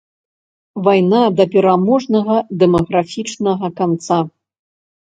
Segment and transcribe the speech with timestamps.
[0.87, 4.19] Вайна да пераможнага дэмаграфічнага канца!